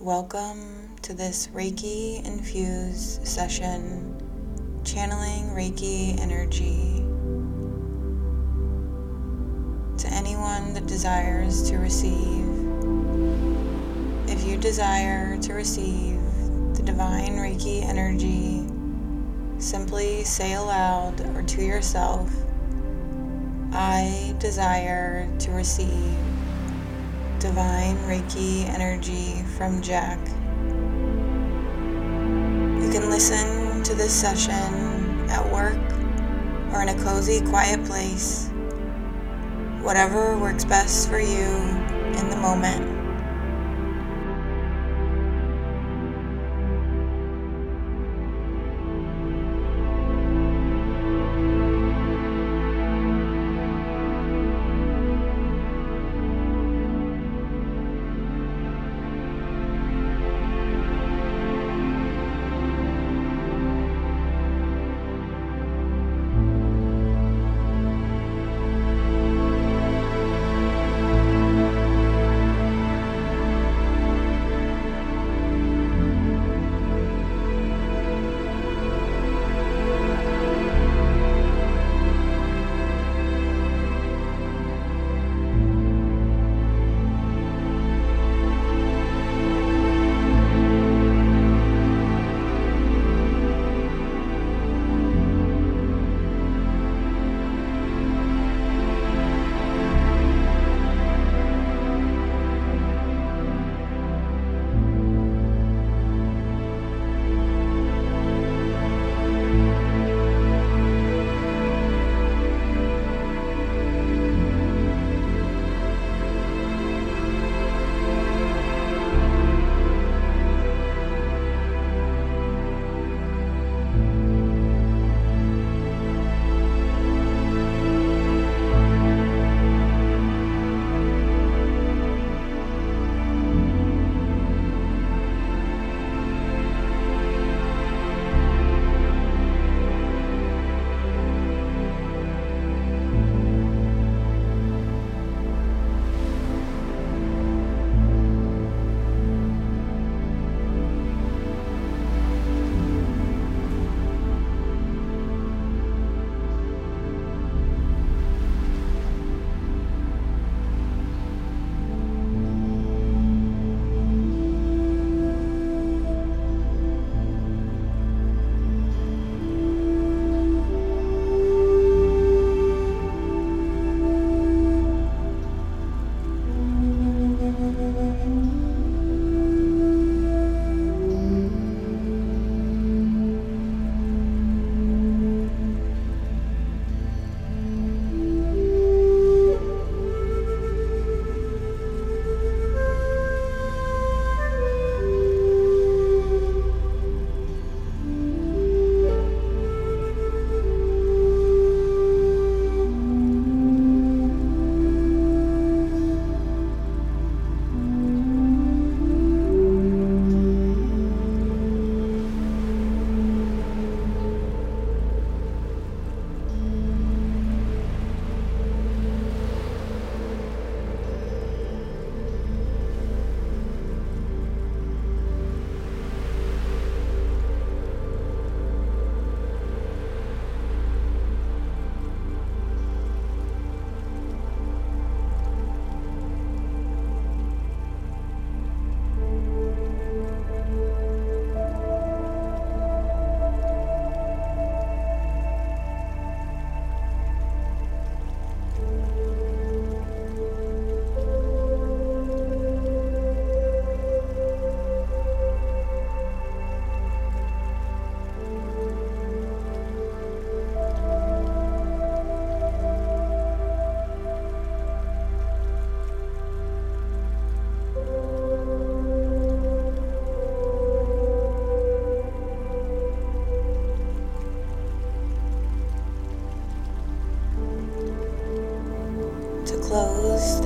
Welcome 0.00 0.96
to 1.02 1.14
this 1.14 1.46
Reiki 1.54 2.22
infused 2.26 3.24
session, 3.26 4.20
channeling 4.84 5.44
Reiki 5.50 6.18
energy. 6.20 6.96
To 9.98 10.12
anyone 10.12 10.74
that 10.74 10.88
desires 10.88 11.70
to 11.70 11.78
receive, 11.78 12.44
if 14.28 14.44
you 14.44 14.56
desire 14.58 15.38
to 15.38 15.54
receive 15.54 16.20
the 16.74 16.82
divine 16.84 17.36
Reiki 17.36 17.84
energy, 17.84 18.66
simply 19.62 20.24
say 20.24 20.54
aloud 20.54 21.20
or 21.36 21.42
to 21.44 21.64
yourself, 21.64 22.34
I 23.72 24.34
desire 24.40 25.28
to 25.38 25.52
receive 25.52 26.33
divine 27.44 27.98
Reiki 28.08 28.66
energy 28.70 29.42
from 29.58 29.82
Jac. 29.82 30.18
You 32.82 32.88
can 32.90 33.10
listen 33.10 33.82
to 33.82 33.94
this 33.94 34.14
session 34.14 35.28
at 35.28 35.44
work 35.52 35.76
or 36.72 36.80
in 36.80 36.88
a 36.88 37.04
cozy, 37.04 37.42
quiet 37.42 37.84
place, 37.84 38.48
whatever 39.82 40.38
works 40.38 40.64
best 40.64 41.10
for 41.10 41.20
you 41.20 41.44
in 42.16 42.30
the 42.30 42.36
moment. 42.36 42.93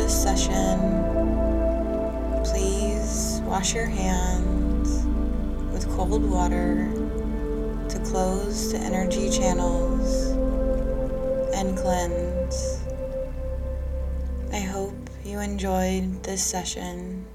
This 0.08 0.22
session, 0.22 0.80
please 2.42 3.42
wash 3.44 3.74
your 3.74 3.84
hands 3.84 5.04
with 5.70 5.86
cold 5.94 6.24
water 6.24 6.90
to 7.90 7.98
close 8.06 8.72
the 8.72 8.78
energy 8.78 9.28
channels 9.28 10.28
and 11.54 11.76
cleanse. 11.76 12.82
I 14.50 14.60
hope 14.60 14.96
you 15.26 15.40
enjoyed 15.40 16.22
this 16.22 16.42
session. 16.42 17.26